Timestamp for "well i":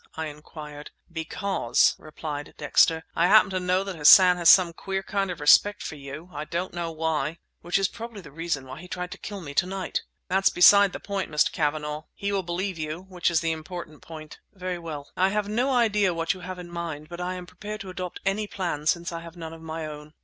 14.79-15.29